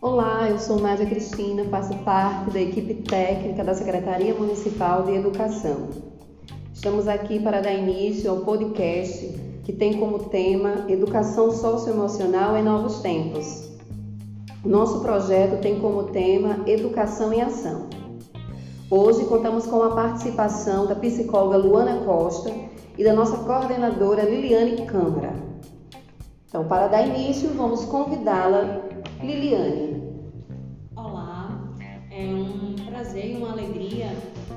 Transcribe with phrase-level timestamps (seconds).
[0.00, 5.90] Olá, eu sou Nádia Cristina, faço parte da equipe técnica da Secretaria Municipal de Educação.
[6.74, 13.02] Estamos aqui para dar início ao podcast que tem como tema Educação Socioemocional em Novos
[13.02, 13.70] Tempos.
[14.64, 17.88] Nosso projeto tem como tema Educação em Ação.
[18.90, 25.32] Hoje contamos com a participação da psicóloga Luana Costa e da nossa coordenadora Liliane Câmara.
[26.46, 28.82] Então, para dar início, vamos convidá-la,
[29.22, 30.02] Liliane.
[30.94, 31.72] Olá,
[32.10, 34.10] é um prazer e uma alegria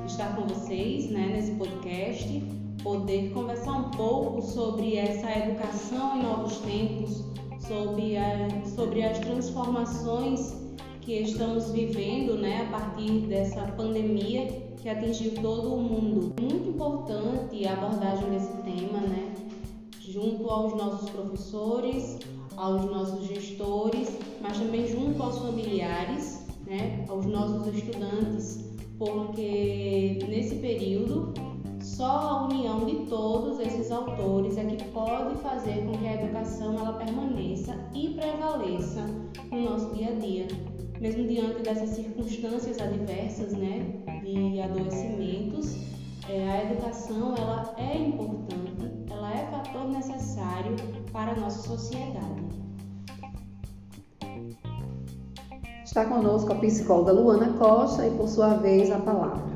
[0.06, 2.28] estar com vocês né, nesse podcast,
[2.82, 7.24] poder conversar um pouco sobre essa educação em novos tempos,
[7.60, 10.54] sobre, a, sobre as transformações
[11.00, 16.32] que estamos vivendo né, a partir dessa pandemia que atingiu todo o mundo.
[16.40, 19.34] Muito importante a abordagem desse tema, né,
[19.98, 22.20] junto aos nossos professores,
[22.56, 28.64] aos nossos gestores, mas também junto aos familiares, né, aos nossos estudantes,
[28.96, 31.34] porque nesse período
[31.80, 36.78] só a união de todos esses autores é que pode fazer com que a educação
[36.78, 39.04] ela permaneça e prevaleça
[39.50, 40.46] no nosso dia a dia.
[41.00, 45.76] Mesmo diante dessas circunstâncias adversas, né, de adoecimentos,
[46.28, 50.74] é, a educação ela é importante, ela é fator necessário
[51.12, 52.44] para a nossa sociedade.
[55.84, 59.55] Está conosco a psicóloga Luana Costa e, por sua vez, a palavra.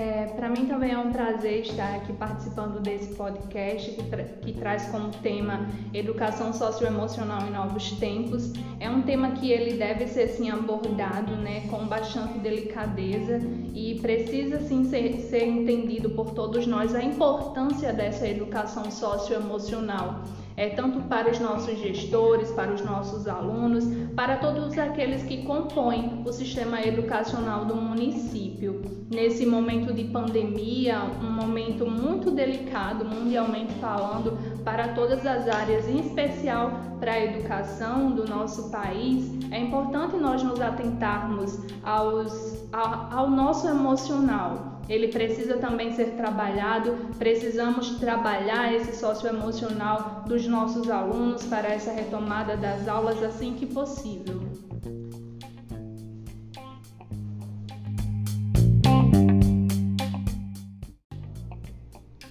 [0.00, 4.52] É, Para mim também é um prazer estar aqui participando desse podcast que, tra que,
[4.54, 8.50] traz como tema educação socioemocional em novos tempos.
[8.80, 13.42] É um tema que ele deve ser assim abordado, né, com bastante delicadeza
[13.74, 20.24] e precisa sim ser, ser entendido por todos nós a importância dessa educação socioemocional
[20.60, 23.82] é, tanto para os nossos gestores, para os nossos alunos,
[24.14, 28.82] para todos aqueles que compõem o sistema educacional do município.
[29.10, 36.00] Nesse momento de pandemia, um momento muito delicado, mundialmente falando, para todas as áreas, em
[36.00, 43.68] especial para a educação do nosso país, é importante nós nos atentarmos aos, ao, nosso
[43.68, 46.96] emocional ele precisa também ser trabalhado.
[47.16, 54.40] Precisamos trabalhar esse socioemocional dos nossos alunos para essa retomada das aulas assim que possível.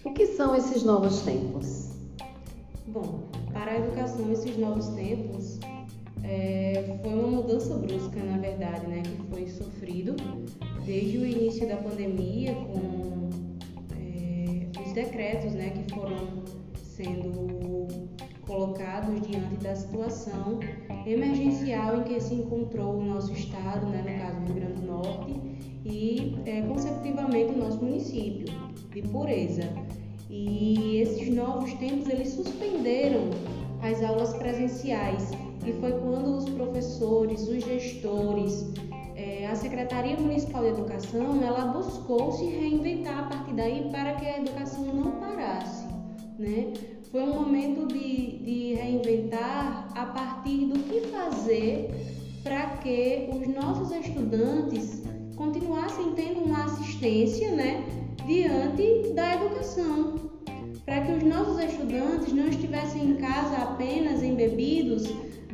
[0.04, 1.92] O que são esses novos tempos?
[2.88, 5.60] Bom, para a educação, esses novos tempos
[6.30, 10.16] é, foi uma mudança brusca, na verdade, né, que foi sofrido
[10.86, 13.30] desde o início da pandemia, com
[13.98, 16.44] é, os decretos né, que foram
[16.76, 17.88] sendo
[18.46, 20.60] colocados diante da situação
[21.06, 24.88] emergencial em que se encontrou o nosso estado, né, no caso do Rio Grande do
[24.88, 25.36] Norte,
[25.84, 28.46] e é, consecutivamente o nosso município
[28.94, 29.64] de Pureza.
[30.30, 33.32] E esses novos tempos eles suspenderam
[33.82, 35.32] as aulas presenciais
[35.66, 38.72] e foi quando os professores, os gestores,
[39.16, 44.26] é, a Secretaria Municipal de Educação ela buscou se reinventar a partir daí para que
[44.26, 45.86] a educação não parasse,
[46.38, 46.74] né?
[47.12, 51.90] Foi um momento de, de reinventar a partir do que fazer
[52.44, 55.02] para que os nossos estudantes
[55.36, 57.84] continuassem tendo uma assistência, né,
[58.26, 60.16] diante da educação,
[60.86, 65.04] para que os nossos estudantes não estivessem em casa apenas embebidos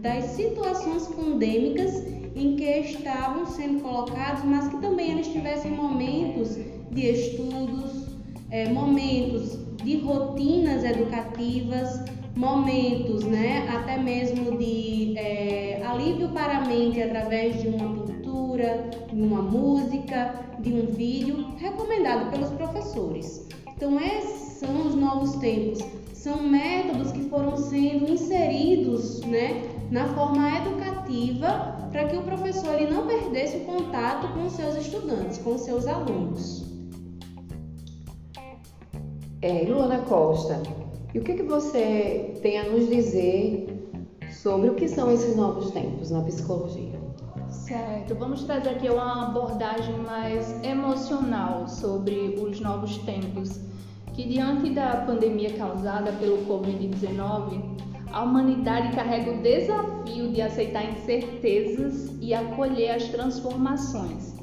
[0.05, 2.05] das situações pandêmicas
[2.35, 6.59] em que estavam sendo colocados, mas que também eles tivessem momentos
[6.91, 8.05] de estudos,
[8.51, 12.01] é, momentos de rotinas educativas,
[12.35, 19.19] momentos, né, até mesmo de é, alívio para a mente através de uma pintura, de
[19.19, 23.47] uma música, de um vídeo, recomendado pelos professores.
[23.75, 25.79] Então, esses são os novos tempos,
[26.13, 32.91] são métodos que foram sendo inseridos, né, na forma educativa para que o professor ele
[32.91, 36.65] não perdesse o contato com seus estudantes, com seus alunos.
[39.41, 40.61] É, Luana Costa,
[41.13, 43.89] e o que, que você tem a nos dizer
[44.31, 46.99] sobre o que são esses novos tempos na psicologia?
[47.47, 53.59] Certo, vamos trazer aqui uma abordagem mais emocional sobre os novos tempos,
[54.13, 62.09] que diante da pandemia causada pelo Covid-19, a humanidade carrega o desafio de aceitar incertezas
[62.21, 64.33] e acolher as transformações.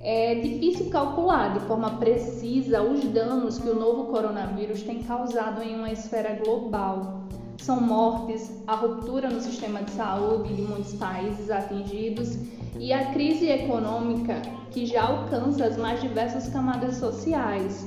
[0.00, 5.74] é difícil calcular de forma precisa os danos que o novo coronavírus tem causado em
[5.74, 7.24] uma esfera global.
[7.58, 12.38] São mortes, a ruptura no sistema de saúde de muitos países atingidos
[12.78, 14.40] e a crise econômica
[14.70, 17.84] que já alcança as mais diversas camadas sociais.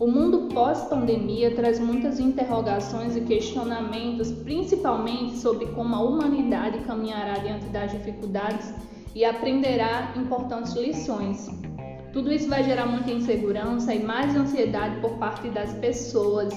[0.00, 7.66] O mundo pós-pandemia traz muitas interrogações e questionamentos, principalmente sobre como a humanidade caminhará diante
[7.66, 8.72] das dificuldades
[9.12, 11.48] e aprenderá importantes lições.
[12.12, 16.54] Tudo isso vai gerar muita insegurança e mais ansiedade por parte das pessoas.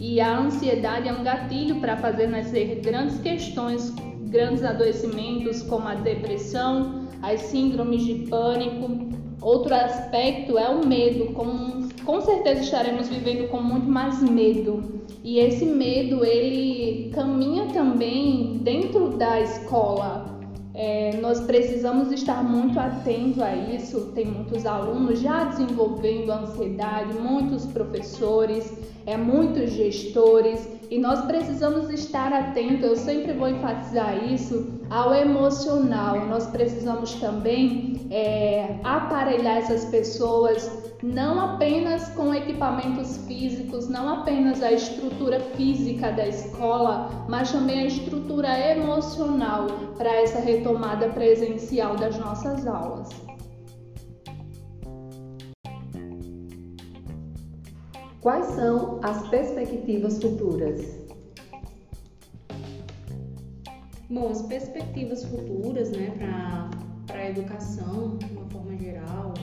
[0.00, 3.90] E a ansiedade é um gatilho para fazer nascer grandes questões,
[4.30, 9.27] grandes adoecimentos como a depressão, as síndromes de pânico.
[9.40, 15.02] Outro aspecto é o medo, com, com certeza estaremos vivendo com muito mais medo.
[15.22, 20.38] E esse medo ele caminha também dentro da escola,
[20.74, 24.12] é, nós precisamos estar muito atentos a isso.
[24.14, 28.72] Tem muitos alunos já desenvolvendo ansiedade, muitos professores,
[29.04, 32.82] é, muitos gestores, e nós precisamos estar atentos.
[32.84, 36.26] Eu sempre vou enfatizar isso ao emocional.
[36.26, 44.72] Nós precisamos também é, aparelhar essas pessoas não apenas com equipamentos físicos, não apenas a
[44.72, 52.66] estrutura física da escola, mas também a estrutura emocional para essa retomada presencial das nossas
[52.66, 53.27] aulas.
[58.20, 60.98] Quais são as perspectivas futuras?
[64.10, 66.10] Bom, as perspectivas futuras né,
[67.06, 69.34] para a educação, de uma forma geral,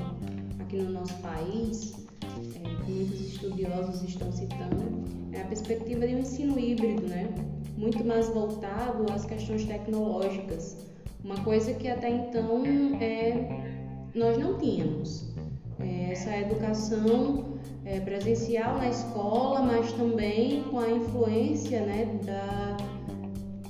[0.60, 1.94] aqui no nosso país,
[2.24, 7.34] é, que muitos estudiosos estão citando, é a perspectiva de um ensino híbrido, né?
[7.78, 10.86] muito mais voltado às questões tecnológicas,
[11.24, 12.64] uma coisa que até então
[13.00, 15.34] é, nós não tínhamos.
[15.80, 17.56] É, essa educação
[17.86, 22.78] é, presencial na escola, mas também com a influência né, da,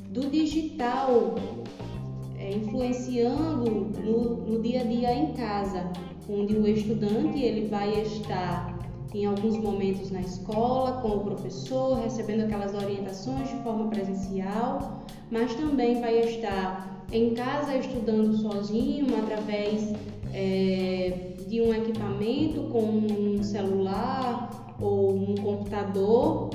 [0.10, 1.36] do digital
[2.40, 5.92] é, influenciando no, no dia a dia em casa
[6.30, 8.76] onde o estudante ele vai estar
[9.14, 15.54] em alguns momentos na escola com o professor, recebendo aquelas orientações de forma presencial, mas
[15.56, 19.94] também vai estar em casa estudando sozinho através
[20.34, 26.50] é, de um equipamento como um celular ou um computador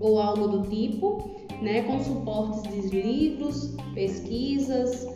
[0.00, 1.30] ou algo do tipo,
[1.60, 5.06] né, com suportes de livros, pesquisas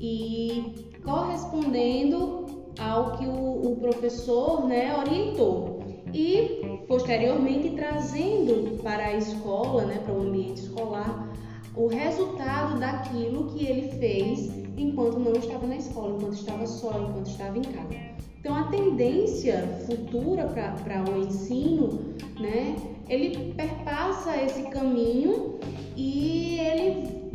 [0.00, 9.84] e correspondendo ao que o, o professor né, orientou e posteriormente trazendo para a escola,
[9.84, 11.32] né, para o ambiente escolar,
[11.76, 17.28] o resultado daquilo que ele fez enquanto não estava na escola, enquanto estava só, enquanto
[17.28, 18.15] estava em casa.
[18.46, 22.76] Então a tendência futura para o ensino, né,
[23.08, 25.58] ele perpassa esse caminho
[25.96, 27.32] e ele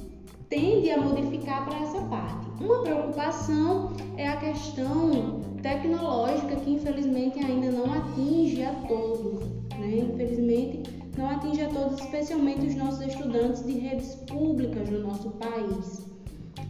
[0.48, 2.64] tende a modificar para essa parte.
[2.64, 9.44] Uma preocupação é a questão tecnológica que infelizmente ainda não atinge a todos,
[9.78, 9.98] né?
[10.14, 10.84] Infelizmente
[11.18, 16.06] não atinge a todos, especialmente os nossos estudantes de redes públicas no nosso país.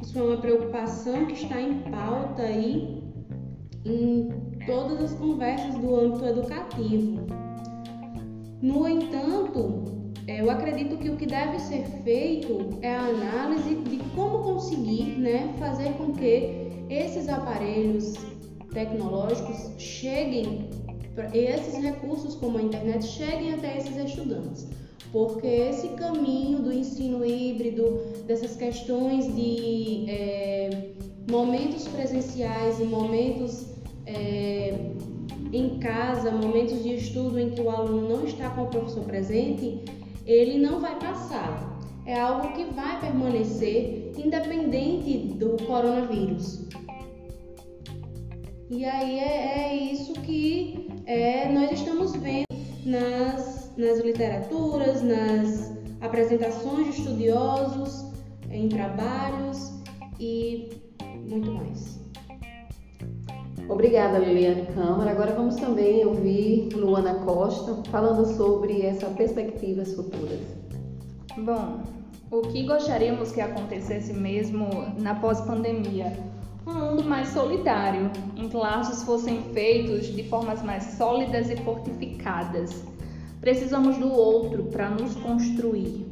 [0.01, 3.00] Isso é uma preocupação que está em pauta aí
[3.86, 4.30] em
[4.66, 7.25] todas as conversas do âmbito educativo.
[8.61, 9.83] No entanto,
[10.28, 15.18] é, eu acredito que o que deve ser feito é a análise de como conseguir
[15.18, 18.14] né, fazer com que esses aparelhos
[18.71, 20.69] tecnológicos cheguem,
[21.33, 24.68] esses recursos como a internet cheguem até esses estudantes.
[25.11, 30.92] Porque esse caminho do ensino híbrido, dessas questões de é,
[31.30, 33.70] momentos presenciais e momentos
[34.15, 34.91] é,
[35.53, 39.83] em casa, momentos de estudo em que o aluno não está com o professor presente,
[40.25, 41.69] ele não vai passar.
[42.06, 46.68] É algo que vai permanecer independente do coronavírus.
[48.69, 52.45] E aí é, é isso que é, nós estamos vendo
[52.85, 58.06] nas, nas literaturas, nas apresentações de estudiosos,
[58.49, 59.73] em trabalhos
[60.19, 60.69] e
[61.27, 62.00] muito mais.
[63.71, 65.11] Obrigada, Liliane Câmara.
[65.11, 70.42] Agora vamos também ouvir Luana Costa falando sobre essas perspectivas futuras.
[71.37, 71.80] Bom,
[72.30, 74.68] o que gostaríamos que acontecesse mesmo
[74.99, 76.11] na pós-pandemia?
[76.68, 82.83] Um mundo mais solidário, em que laços fossem feitos de formas mais sólidas e fortificadas.
[83.40, 86.07] Precisamos do outro para nos construir,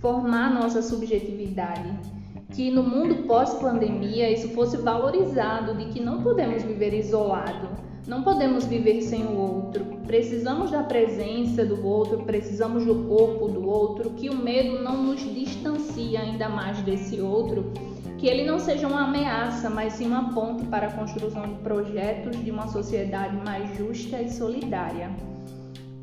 [0.00, 2.13] formar nossa subjetividade
[2.54, 7.68] que no mundo pós-pandemia isso fosse valorizado, de que não podemos viver isolado,
[8.06, 9.84] não podemos viver sem o outro.
[10.06, 15.20] Precisamos da presença do outro, precisamos do corpo do outro, que o medo não nos
[15.34, 17.72] distancie ainda mais desse outro,
[18.18, 22.42] que ele não seja uma ameaça, mas sim uma ponte para a construção de projetos
[22.44, 25.10] de uma sociedade mais justa e solidária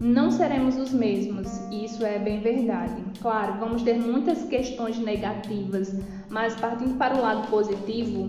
[0.01, 3.03] não seremos os mesmos, isso é bem verdade.
[3.21, 5.95] Claro, vamos ter muitas questões negativas,
[6.27, 8.27] mas partindo para o lado positivo,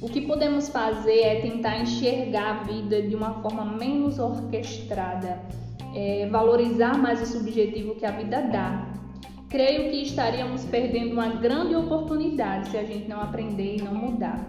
[0.00, 5.40] o que podemos fazer é tentar enxergar a vida de uma forma menos orquestrada,
[5.94, 8.84] é, valorizar mais o subjetivo que a vida dá.
[9.48, 14.44] Creio que estaríamos perdendo uma grande oportunidade se a gente não aprender e não mudar.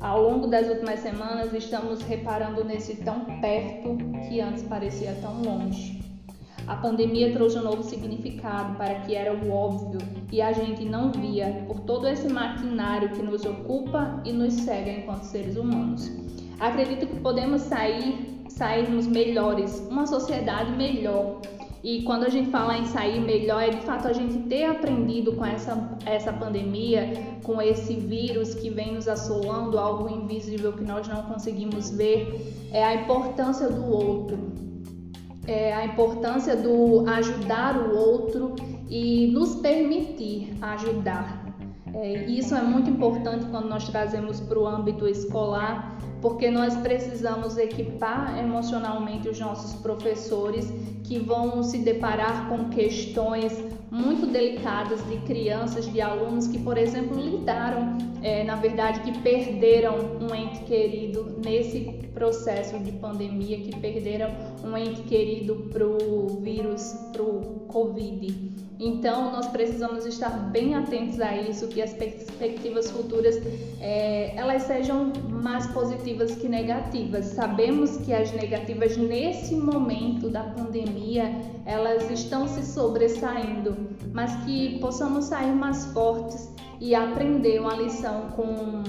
[0.00, 6.00] Ao longo das últimas semanas, estamos reparando nesse tão perto que antes parecia tão longe.
[6.66, 10.00] A pandemia trouxe um novo significado para que era o óbvio
[10.32, 14.90] e a gente não via por todo esse maquinário que nos ocupa e nos cega
[14.90, 16.10] enquanto seres humanos.
[16.58, 21.42] Acredito que podemos sair, sairmos melhores, uma sociedade melhor,
[21.82, 25.32] e quando a gente fala em sair melhor, é de fato a gente ter aprendido
[25.32, 31.08] com essa, essa pandemia, com esse vírus que vem nos assolando, algo invisível que nós
[31.08, 34.38] não conseguimos ver, é a importância do outro,
[35.46, 38.54] é a importância do ajudar o outro
[38.88, 41.49] e nos permitir ajudar.
[41.94, 47.56] É, isso é muito importante quando nós trazemos para o âmbito escolar, porque nós precisamos
[47.56, 50.72] equipar emocionalmente os nossos professores
[51.04, 53.52] que vão se deparar com questões
[53.90, 59.96] muito delicadas de crianças, de alunos que, por exemplo, lidaram, é, na verdade, que perderam
[60.20, 61.80] um ente querido nesse
[62.14, 64.30] processo de pandemia, que perderam
[64.62, 68.69] um ente querido para o vírus, para o Covid.
[68.82, 73.36] Então, nós precisamos estar bem atentos a isso, que as perspectivas futuras
[73.78, 77.26] é, elas sejam mais positivas que negativas.
[77.26, 81.30] Sabemos que as negativas nesse momento da pandemia
[81.66, 83.76] elas estão se sobressaindo,
[84.14, 88.82] mas que possamos sair mais fortes e aprender uma lição com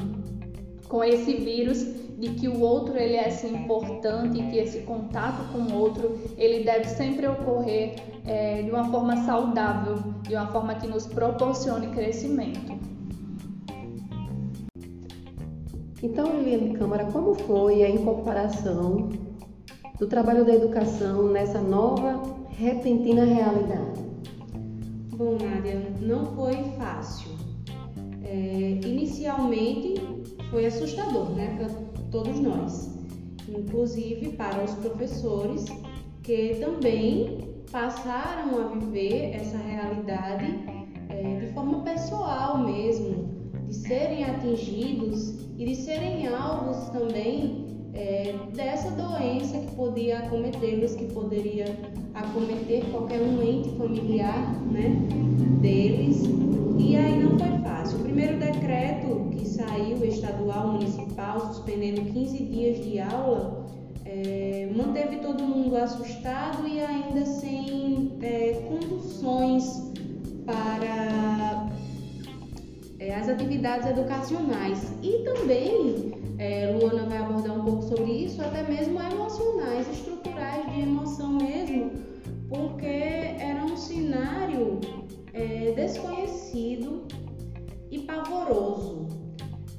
[0.88, 5.51] com esse vírus de que o outro ele é assim, importante e que esse contato
[5.51, 7.96] com o outro ele deve sempre ocorrer
[8.28, 12.80] é, de uma forma saudável, de uma forma que nos proporcione crescimento.
[16.04, 19.10] Então, Liliane Câmara, como foi a incorporação
[19.98, 24.00] do trabalho da educação nessa nova repentina realidade?
[25.16, 27.32] Bom, Nádia, não foi fácil.
[28.24, 29.96] É, inicialmente
[30.51, 31.58] foi assustador, né?
[32.12, 32.89] Todos nós,
[33.48, 35.65] inclusive para os professores
[36.24, 40.46] que também passaram a viver essa realidade
[41.10, 43.32] é, de forma pessoal mesmo,
[43.65, 51.06] de serem atingidos e de serem alvos também é, dessa doença que podia acometê-los, que
[51.06, 51.65] poderia
[52.13, 54.89] acometer qualquer um ente familiar né,
[55.62, 56.24] deles.
[56.77, 57.50] E aí não foi
[61.51, 63.65] suspendendo 15 dias de aula,
[64.05, 69.91] é, manteve todo mundo assustado e ainda sem é, conduções
[70.46, 71.70] para
[73.00, 74.93] é, as atividades educacionais.
[75.03, 80.81] E também, é, Luana vai abordar um pouco sobre isso, até mesmo emocionais, estruturais de
[80.81, 81.91] emoção mesmo,
[82.50, 84.79] porque era um cenário
[85.34, 87.03] é, desconhecido
[87.89, 89.21] e pavoroso.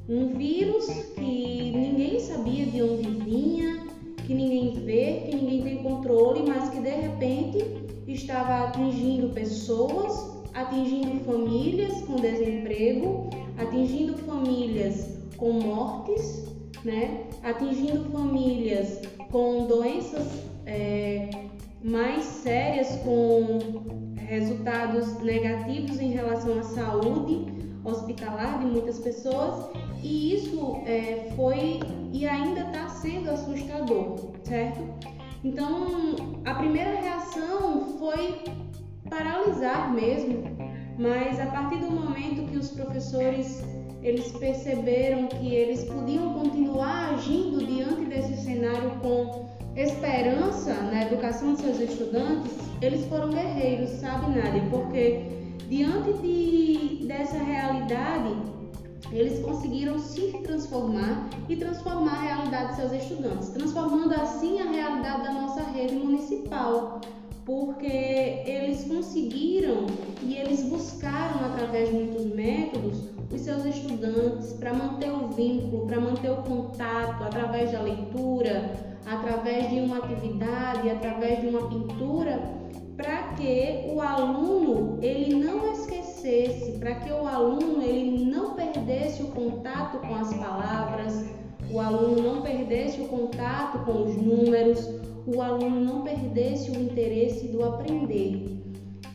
[0.09, 3.87] Um vírus que ninguém sabia de onde vinha,
[4.27, 7.65] que ninguém vê, que ninguém tem controle, mas que de repente
[8.09, 16.47] estava atingindo pessoas, atingindo famílias com desemprego, atingindo famílias com mortes,
[16.85, 17.27] né?
[17.45, 20.27] atingindo famílias com doenças
[20.67, 21.31] é,
[21.83, 23.59] mais sérias, com
[24.17, 27.47] resultados negativos em relação à saúde
[27.85, 29.67] hospitalar de muitas pessoas
[30.03, 31.81] e isso é, foi
[32.13, 34.81] e ainda está sendo assustador, certo?
[35.45, 38.41] Então a primeira reação foi
[39.09, 40.43] paralisar mesmo,
[40.99, 43.63] mas a partir do momento que os professores
[44.03, 51.61] eles perceberam que eles podiam continuar agindo diante desse cenário com esperança na educação de
[51.61, 54.63] seus estudantes, eles foram guerreiros, sabe, Nádia?
[54.71, 55.23] Porque
[55.69, 58.35] diante de, dessa realidade,
[59.13, 65.23] eles conseguiram se transformar e transformar a realidade de seus estudantes, transformando assim a realidade
[65.23, 67.01] da nossa rede municipal.
[67.45, 69.87] porque eles conseguiram
[70.23, 76.01] e eles buscaram através de muitos métodos os seus estudantes para manter o vínculo, para
[76.01, 78.71] manter o contato através da leitura,
[79.07, 82.41] através de uma atividade, através de uma pintura,
[82.97, 89.29] para que o aluno ele não esquecesse, para que o aluno ele não perdesse o
[89.29, 91.25] contato com as palavras,
[91.71, 94.89] o aluno não perdesse o contato com os números,
[95.27, 98.63] o aluno não perdesse o interesse do aprender.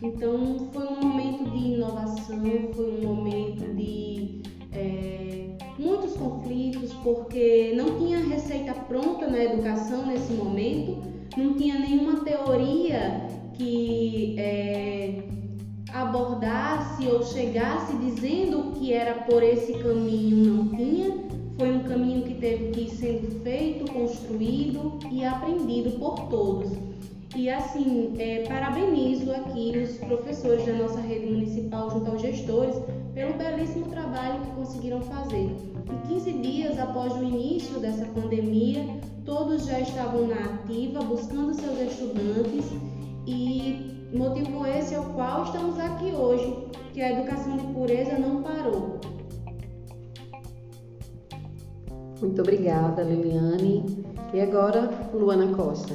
[0.01, 2.41] Então foi um momento de inovação,
[2.73, 4.41] foi um momento de
[4.73, 10.97] é, muitos conflitos, porque não tinha receita pronta na educação nesse momento,
[11.35, 15.23] não tinha nenhuma teoria que é,
[15.93, 21.27] abordasse ou chegasse dizendo que era por esse caminho, não tinha.
[21.57, 26.71] Foi um caminho que teve que ir sendo feito, construído e aprendido por todos.
[27.35, 32.75] E assim, é, parabenizo aqui os professores da nossa rede municipal, junto aos gestores,
[33.13, 35.49] pelo belíssimo trabalho que conseguiram fazer.
[36.05, 38.85] E 15 dias após o início dessa pandemia,
[39.25, 42.65] todos já estavam na ativa, buscando seus estudantes
[43.27, 48.99] e motivo esse ao qual estamos aqui hoje, que a educação de pureza não parou.
[52.21, 54.05] Muito obrigada, Liliane.
[54.33, 55.93] E agora, Luana Costa.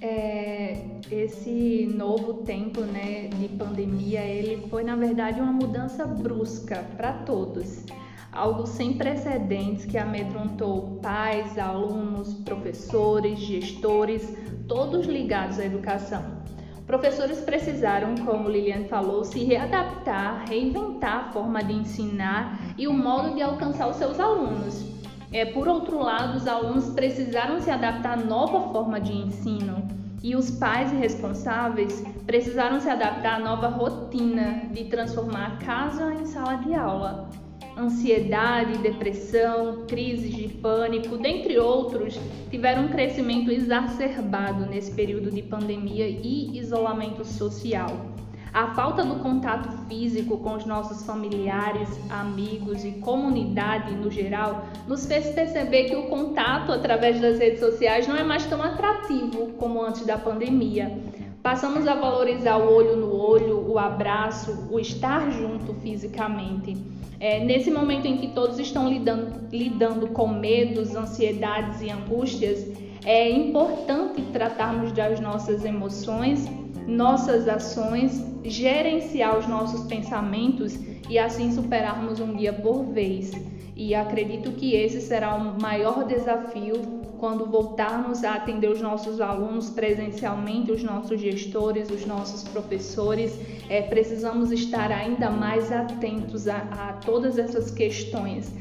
[0.00, 7.12] É, esse novo tempo né, de pandemia, ele foi na verdade uma mudança brusca para
[7.24, 7.84] todos.
[8.34, 14.36] Algo sem precedentes que amedrontou pais, alunos, professores, gestores,
[14.66, 16.42] todos ligados à educação.
[16.84, 23.36] Professores precisaram, como Liliane falou, se readaptar, reinventar a forma de ensinar e o modo
[23.36, 24.84] de alcançar os seus alunos.
[25.32, 29.86] É, por outro lado, os alunos precisaram se adaptar à nova forma de ensino
[30.22, 36.26] e os pais responsáveis precisaram se adaptar à nova rotina de transformar a casa em
[36.26, 37.43] sala de aula.
[37.76, 46.06] Ansiedade, depressão, crises de pânico, dentre outros, tiveram um crescimento exacerbado nesse período de pandemia
[46.06, 48.14] e isolamento social.
[48.52, 55.04] A falta do contato físico com os nossos familiares, amigos e comunidade no geral nos
[55.06, 59.82] fez perceber que o contato através das redes sociais não é mais tão atrativo como
[59.82, 60.96] antes da pandemia.
[61.42, 66.93] Passamos a valorizar o olho no olho, o abraço, o estar junto fisicamente.
[67.24, 72.66] É, nesse momento em que todos estão lidando, lidando com medos, ansiedades e angústias,
[73.02, 76.46] é importante tratarmos das nossas emoções
[76.86, 83.32] nossas ações, gerenciar os nossos pensamentos e assim superarmos um dia por vez.
[83.74, 89.70] E acredito que esse será o maior desafio quando voltarmos a atender os nossos alunos
[89.70, 93.38] presencialmente, os nossos gestores, os nossos professores.
[93.70, 98.52] É, precisamos estar ainda mais atentos a, a todas essas questões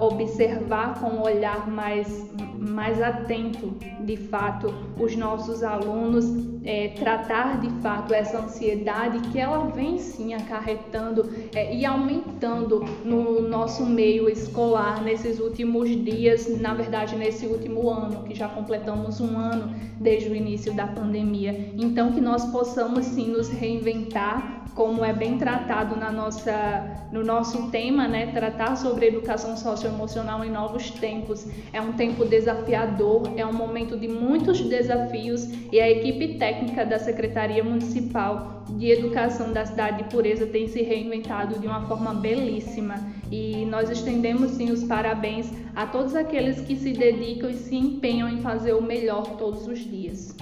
[0.00, 6.24] observar com um olhar mais, mais atento, de fato, os nossos alunos,
[6.64, 13.40] é, tratar de fato essa ansiedade que ela vem sim acarretando é, e aumentando no
[13.42, 19.38] nosso meio escolar nesses últimos dias, na verdade, nesse último ano, que já completamos um
[19.38, 21.72] ano desde o início da pandemia.
[21.76, 27.70] Então, que nós possamos sim nos reinventar como é bem tratado na nossa, no nosso
[27.70, 31.46] tema, né, tratar sobre educação socioemocional em novos tempos.
[31.72, 36.98] É um tempo desafiador, é um momento de muitos desafios e a equipe técnica da
[36.98, 42.96] Secretaria Municipal de Educação da cidade de Pureza tem se reinventado de uma forma belíssima
[43.30, 48.28] e nós estendemos sim os parabéns a todos aqueles que se dedicam e se empenham
[48.28, 50.36] em fazer o melhor todos os dias.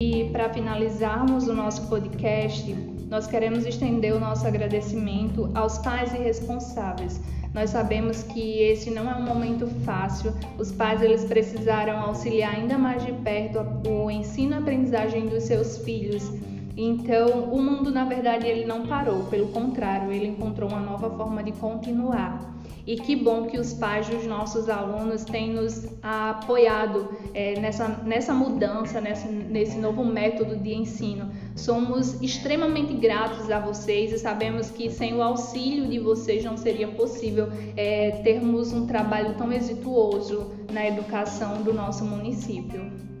[0.00, 2.74] E para finalizarmos o nosso podcast,
[3.12, 7.20] nós queremos estender o nosso agradecimento aos pais e responsáveis.
[7.52, 10.32] Nós sabemos que esse não é um momento fácil.
[10.58, 15.76] Os pais eles precisaram auxiliar ainda mais de perto o ensino e aprendizagem dos seus
[15.84, 16.26] filhos.
[16.74, 21.42] Então, o mundo na verdade ele não parou, pelo contrário, ele encontrou uma nova forma
[21.42, 22.51] de continuar.
[22.86, 28.34] E que bom que os pais dos nossos alunos têm nos apoiado é, nessa, nessa
[28.34, 31.30] mudança, nessa, nesse novo método de ensino.
[31.54, 36.88] Somos extremamente gratos a vocês e sabemos que sem o auxílio de vocês não seria
[36.88, 43.11] possível é, termos um trabalho tão exituoso na educação do nosso município.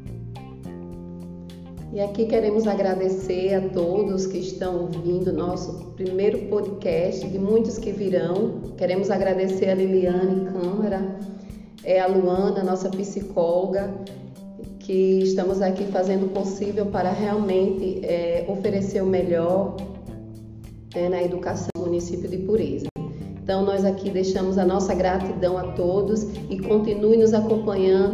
[1.92, 7.92] E aqui queremos agradecer a todos que estão ouvindo nosso primeiro podcast, de muitos que
[7.92, 8.72] virão.
[8.78, 11.18] Queremos agradecer a Liliane Câmara,
[11.84, 13.92] é a Luana, nossa psicóloga,
[14.78, 19.76] que estamos aqui fazendo o possível para realmente é, oferecer o melhor
[20.94, 22.86] é, na educação do município de Pureza.
[23.42, 28.10] Então, nós aqui deixamos a nossa gratidão a todos e continue nos acompanhando